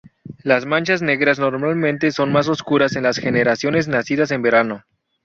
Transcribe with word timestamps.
Las 0.41 0.65
manchas 0.65 1.03
negras 1.03 1.37
normalmente 1.37 2.09
son 2.09 2.31
más 2.31 2.47
oscuras 2.47 2.95
en 2.95 3.03
las 3.03 3.17
generaciones 3.19 3.87
nacidas 3.87 4.31
en 4.31 4.41
verano. 4.41 4.83